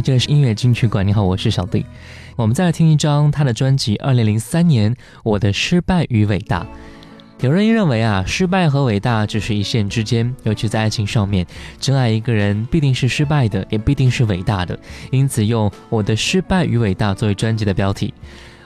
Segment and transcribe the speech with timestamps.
[0.00, 1.84] 这里是音乐金曲馆，你好，我是小弟。
[2.36, 6.60] 我们再来听一张他的专辑，二零零三年《我的失败与伟大》。
[7.40, 11.44] 有人认为啊，失败和伟大只是一线之间，尤其在爱情上面，
[11.80, 14.78] 真爱一个人必定是失败的，也必定是伟大的。
[15.10, 18.14] 因此，用《我的失败与伟大》作为专辑的标题。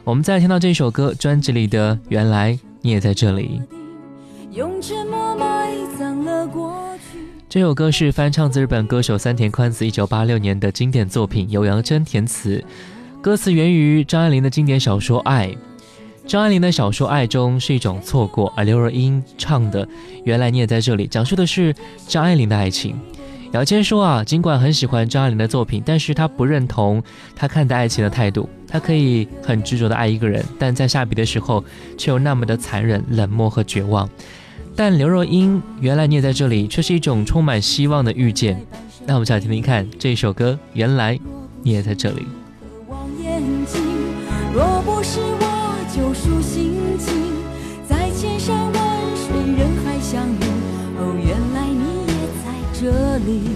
[0.04, 3.60] 我们再来听到这首歌，专辑里的《原来你也在这里》。
[4.52, 6.85] 用沉默埋葬了过
[7.48, 12.62] 这首歌是翻唱自日本歌手三田宽子一九八六年的经典作品，由杨真填词，
[13.22, 15.48] 歌词源于张爱玲的经典小说《爱》。
[16.26, 19.86] 张爱玲的小说《爱》中是一种错过，而刘若英唱的
[20.24, 21.72] 《原来你也在这里》讲述的是
[22.08, 22.98] 张爱玲的爱情。
[23.52, 27.00] 姚谦说啊，尽管很喜欢张爱玲的作品，但是他不认同
[27.36, 28.48] 她看待爱情的态度。
[28.66, 31.64] 他可以很执着的爱一个人，但在下笔的时候
[31.96, 34.10] 却又那么的残忍、冷漠和绝望。
[34.78, 38.62] 但刘若英，原来你也在这里，却是一种充满希望的遇见。
[39.06, 41.18] 那我们再来听听看这首歌，原来
[41.62, 42.26] 你也在这里。
[44.54, 47.14] 若不是我救赎心情，
[47.88, 48.74] 在千山万
[49.16, 50.44] 水人海相遇，
[50.98, 52.12] 哦，原来你也
[52.44, 52.44] 在
[52.78, 53.55] 这里。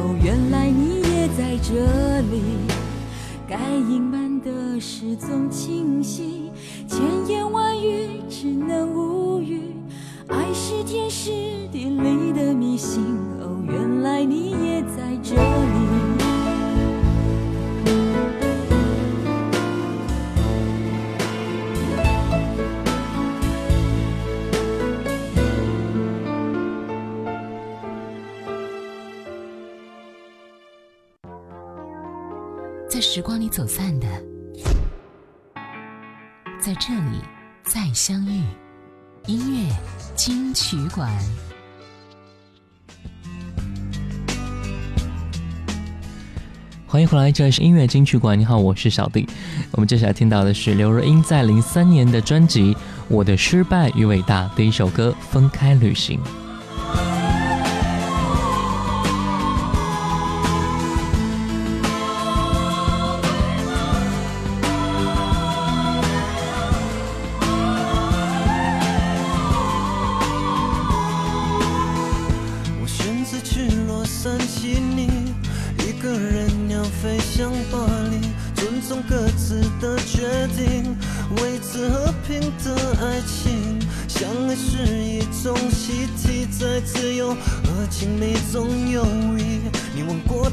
[0.00, 1.74] 哦，原来你也在这
[2.32, 2.40] 里。
[3.46, 6.50] 该隐瞒的事总清晰，
[6.88, 9.74] 千言万语只能无语。
[10.28, 11.30] 爱是天时
[11.70, 13.02] 地利的迷信。
[13.40, 15.79] 哦原来你也在这里。
[32.90, 34.06] 在时光里走散的，
[36.58, 37.20] 在这里
[37.62, 38.42] 再相遇。
[39.26, 39.72] 音乐
[40.16, 41.08] 金曲馆。
[46.84, 48.36] 欢迎回来，这里是音乐金曲馆。
[48.36, 49.24] 你好，我是小弟。
[49.70, 52.74] 我们接下来听到的是刘若英在零三年的专辑
[53.06, 56.18] 《我的失败与伟大》的一首歌《分开旅行》。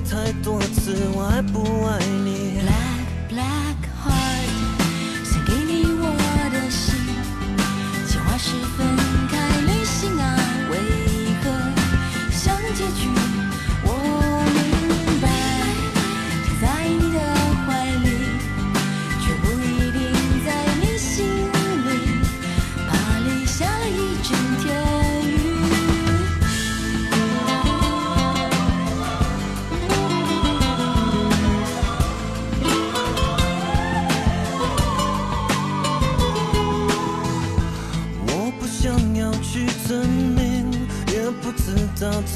[0.03, 2.46] 太多次我爱不爱你。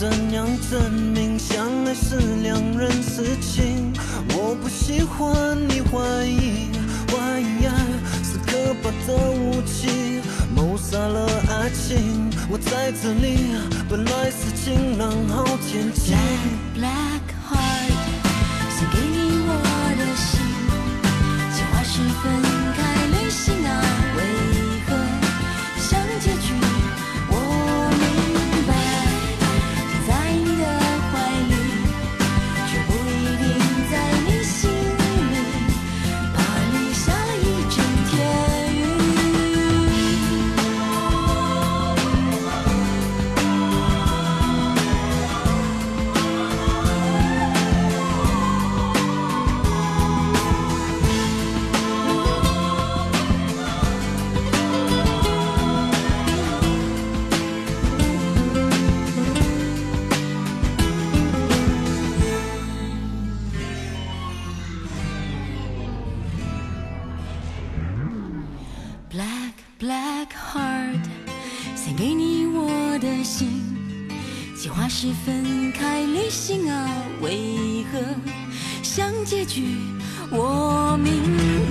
[0.01, 3.93] 怎样证明相爱是两人事情？
[4.29, 6.71] 我不喜欢你怀疑，
[7.11, 7.71] 怀疑爱
[8.23, 10.19] 是可怕的武器，
[10.55, 12.31] 谋杀了爱情。
[12.49, 13.53] 我在这里，
[13.87, 16.00] 本来是晴朗好天气。
[75.81, 76.87] 开旅行啊，
[77.21, 77.99] 为何
[78.83, 79.77] 像结局？
[80.29, 81.11] 我明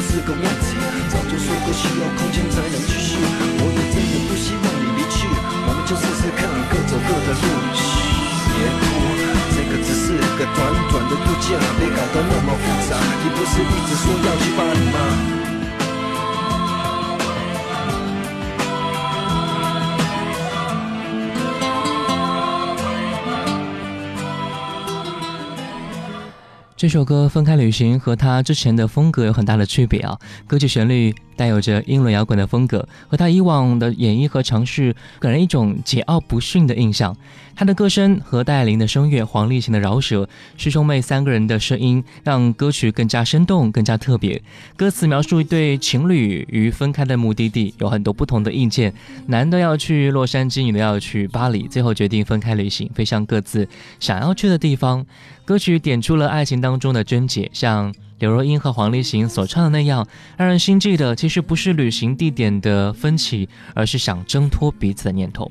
[0.00, 0.76] 是个问题。
[1.08, 5.28] 早就说过需要空间才能继续，我也真的不希望你离去。
[5.66, 7.44] 我们就试试看，各走各的路。
[7.76, 7.84] 嘘，
[8.56, 8.84] 别哭，
[9.54, 10.58] 这个只是个短
[10.90, 12.96] 短的度假，别搞得那么复杂。
[13.22, 15.35] 你不是一直说要去巴黎吗？
[26.76, 37.16] 这首歌《分开旅行》和他之前的风格有很大的区别啊，歌曲旋律带有着英伦摇滚的风格，和他以往的演绎和尝试给人一种桀骜不驯的印象。
[37.58, 40.28] 他的歌声和戴爱玲的声乐、黄立行的饶舌、
[40.58, 44.42] 师兄妹三个人的声音，让歌曲更加生动、更加特别。
[44.76, 48.92] 歌词描述一对情侣于分开的目的地有很多不同的意见，
[49.28, 53.66] 男的要去洛杉矶，女的要去巴黎，最后决定分开旅行，飞向各自
[54.00, 55.06] 想要去的地方。
[55.46, 60.06] 歌曲点出了爱情当中的症结，像刘若英和黄立行所唱的那样，
[60.36, 65.50] 让人心悸的其实不是旅行地点的分歧，而是想挣脱彼此的念头。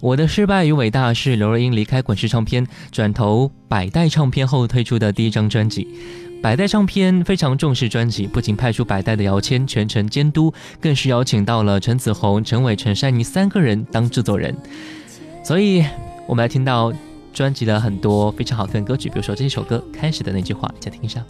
[0.00, 5.86] 我的失败与伟大是刘若英离开滚石唱片，转投百代唱片后推出的第一张专辑。
[6.42, 14.56] 百代唱片非常重视专辑，不仅派出百代的姚谦全程监督，更是邀请到了陈子红、陈伟、陈珊妮三个人当制作人。
[15.44, 15.84] 所以，
[16.26, 16.92] 我们来听到。
[17.34, 21.24] 专辑的很多非常好听的歌曲，比如说这首歌开始的那句话，再听一下。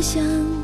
[0.00, 0.59] 想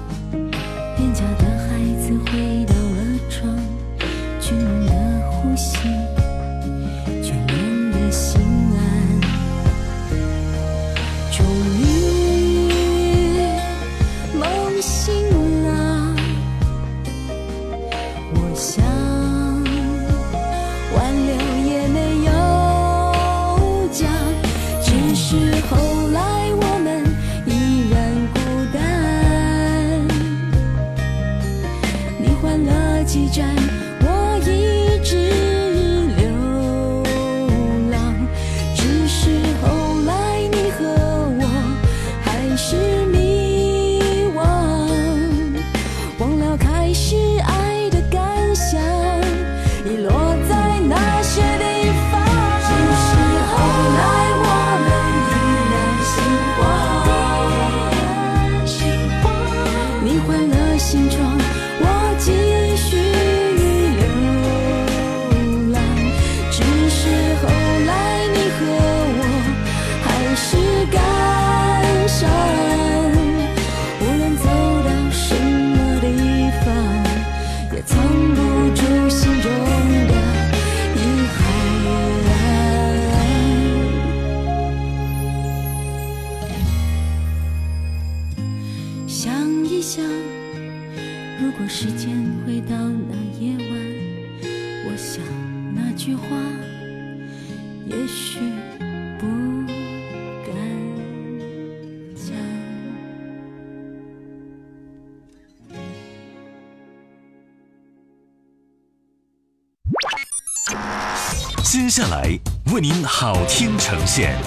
[114.07, 114.39] 现，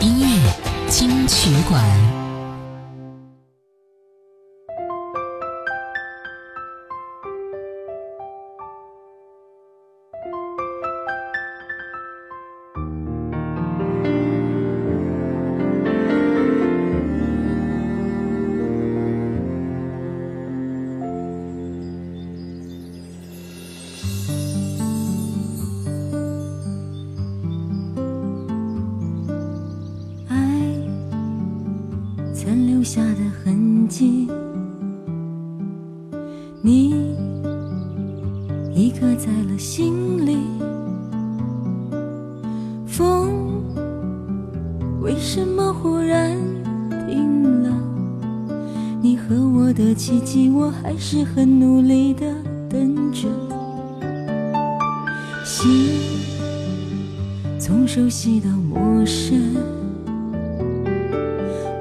[0.00, 0.52] 音乐
[0.88, 1.84] 金曲馆，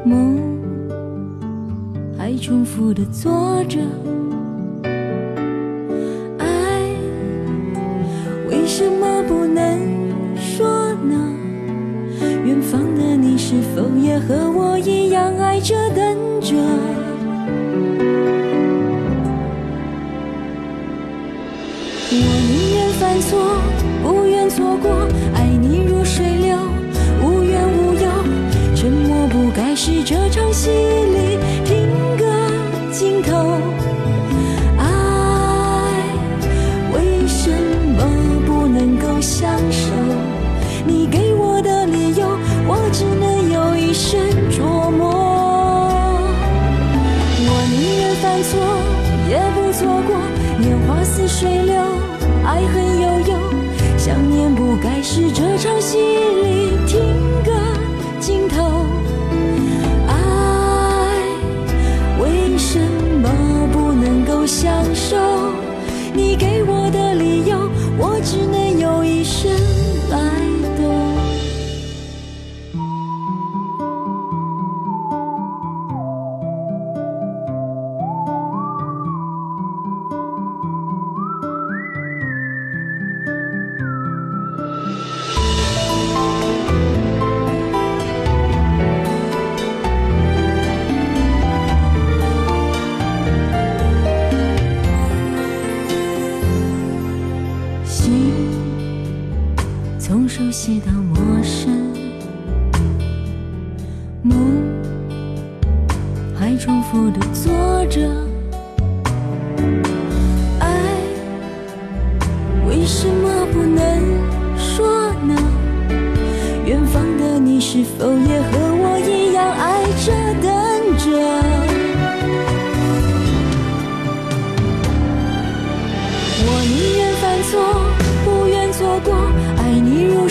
[0.05, 0.39] 梦
[2.15, 3.79] 还重复的做着。
[6.38, 6.45] 爱
[8.47, 9.79] 为什么不能
[10.35, 11.15] 说呢？
[12.45, 16.55] 远方的你是否也和我一样爱着等着？
[22.12, 23.33] 我宁愿犯错，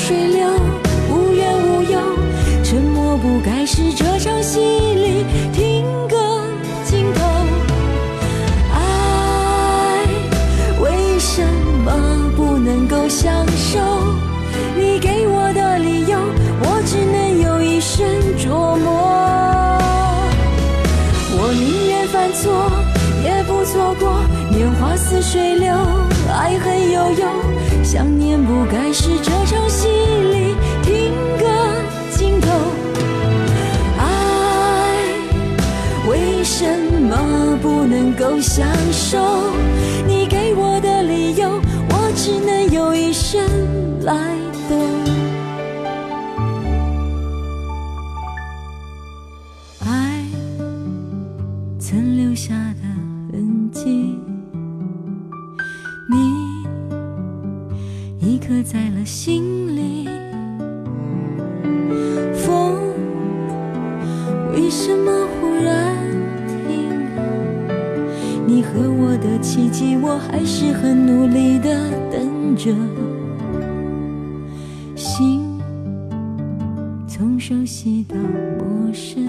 [0.06, 0.46] 水流，
[1.08, 1.98] 无怨无忧。
[2.62, 6.44] 沉默不该是这场戏里停格
[6.84, 7.24] 镜头。
[8.74, 10.04] 爱
[10.82, 11.42] 为什
[11.86, 13.80] 么不能够相守？
[14.76, 16.18] 你给我的理由，
[16.60, 18.92] 我只能有一生琢磨。
[21.38, 22.70] 我宁愿犯错，
[23.24, 24.20] 也不错过。
[24.50, 25.74] 年华似水流，
[26.30, 27.26] 爱恨悠悠。
[27.82, 29.08] 想念不该是
[38.44, 39.18] 享受？
[40.06, 41.48] 你给我的理由，
[41.88, 43.42] 我只能有一生
[44.02, 44.14] 来
[44.68, 44.78] 懂。
[49.80, 50.24] 爱
[51.80, 52.82] 曾留下的
[53.32, 54.16] 痕迹，
[56.10, 56.14] 你
[58.20, 60.03] 已刻在了心里。
[69.54, 72.74] 奇迹，我还是很努力的等着。
[74.96, 75.62] 心
[77.06, 79.24] 从熟悉到陌生。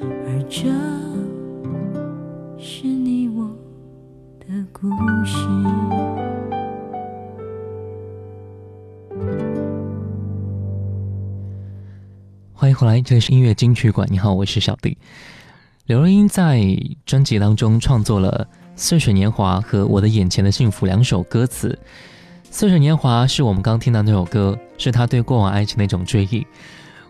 [0.00, 0.68] 而这
[2.60, 3.48] 是你我
[4.40, 4.88] 的故
[5.24, 5.36] 事。
[12.52, 14.08] 欢迎回来，这里是音乐金曲馆。
[14.10, 14.98] 你好，我是小弟。
[15.88, 16.62] 刘若英在
[17.06, 18.46] 专辑当中创作了
[18.76, 21.70] 《似水年华》和《我的眼前的幸福》两首歌词。
[22.50, 26.40] 《似水年华》是我们刚听到那首歌，是她对过往爱情的一种追忆；《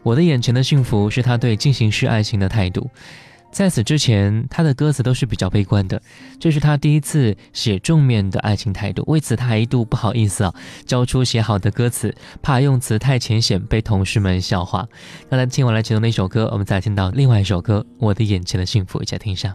[0.05, 2.89] 我的眼前的幸福》是她对进行式爱情的态度。
[3.51, 6.01] 在此之前，他的歌词都是比较悲观的，
[6.39, 9.03] 这是他第一次写正面的爱情态度。
[9.07, 10.55] 为此，他还一度不好意思啊，
[10.87, 14.87] 交出写好的歌词，怕用词太浅显被同事们笑话。
[15.29, 19.55] 刚才听完了其中的一首歌，我们再听到另外一首歌《我的眼前的幸福》，一起来听一下。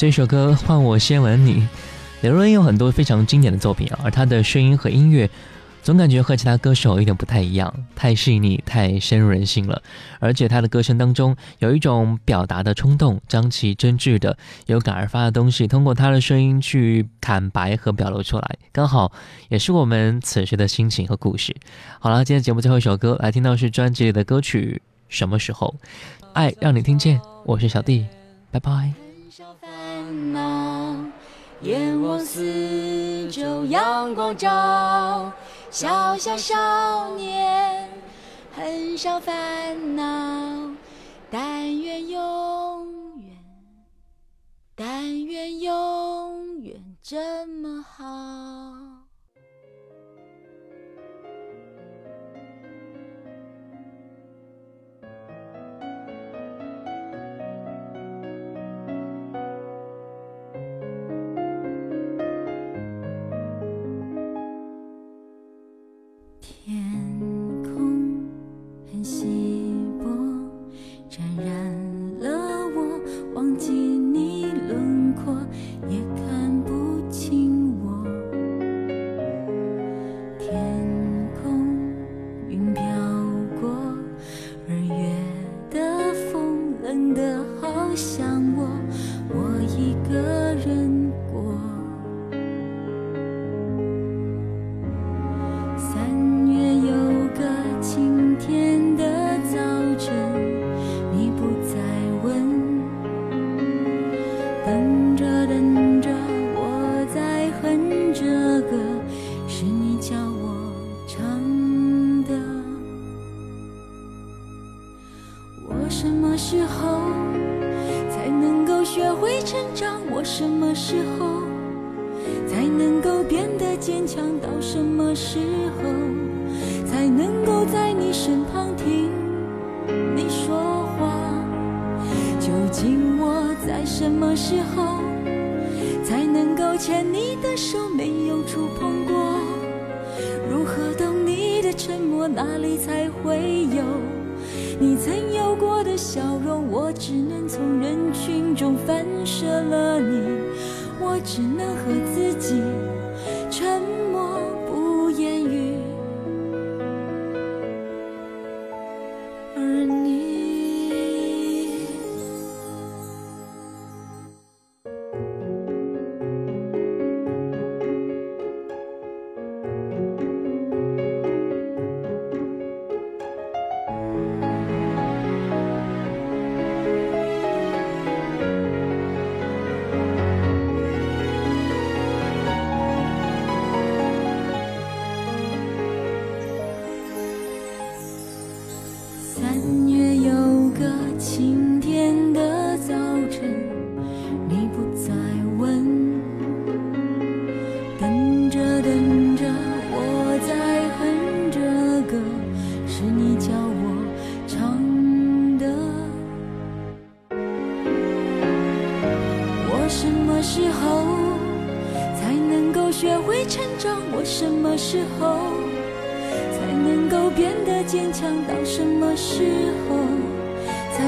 [0.00, 1.60] 这首歌《换我先吻你》，
[2.22, 5.28] 刘若英有很多非常经典的作品啊，而她的声音和音乐。
[5.82, 9.82] 总感觉和其他歌手有点不太一样，太细腻，太深入人心了。
[10.18, 19.12] 而且她的歌声当中有一种表达的冲动，将其真挚的、有感而发的东西，通过她的声音去坦白和表露出来，刚好
[19.50, 21.54] 也是我们此时的心情和故事。
[21.98, 25.74] 好了，今天节目最后一首歌，来听到是专辑里的歌曲《什么时候》，
[26.32, 27.20] 爱让你听见。
[27.44, 28.06] 我是小弟，
[28.50, 29.09] 拜拜。
[31.62, 35.30] 眼望四周阳光照
[35.70, 37.86] 小小少年
[38.56, 40.79] 很少烦恼。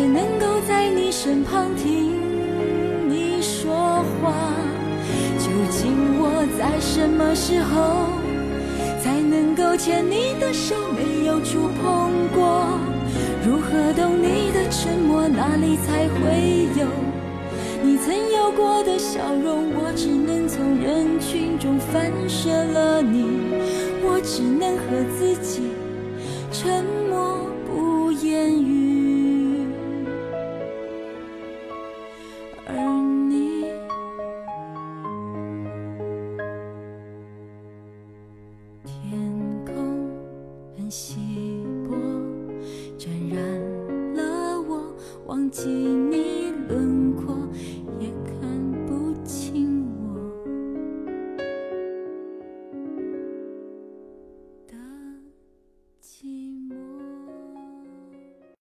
[0.03, 2.11] 才能够在你身旁听
[3.09, 3.73] 你说
[4.21, 4.35] 话，
[5.38, 8.11] 究竟我在什么时候
[9.01, 12.81] 才能够牵你的手，没有触碰过，
[13.47, 16.85] 如何懂你的沉默，哪里才会有？
[17.81, 23.23] 你曾有过的笑容，我只能从人群中反射了你，
[24.03, 25.71] 我只能和自己
[26.51, 27.02] 沉默。